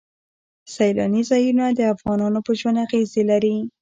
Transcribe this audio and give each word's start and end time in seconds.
سیلاني 0.75 1.21
ځایونه 1.29 1.65
د 1.71 1.79
افغانانو 1.93 2.39
په 2.45 2.51
ژوند 2.59 2.77
اغېزې 2.85 3.23
لري. 3.31 3.55